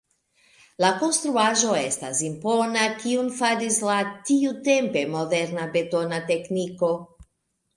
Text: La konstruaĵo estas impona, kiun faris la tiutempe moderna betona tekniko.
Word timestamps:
La 0.83 0.87
konstruaĵo 1.01 1.75
estas 1.81 2.21
impona, 2.29 2.87
kiun 3.03 3.29
faris 3.41 3.77
la 3.91 3.99
tiutempe 4.31 5.05
moderna 5.17 5.67
betona 5.77 6.23
tekniko. 6.33 6.91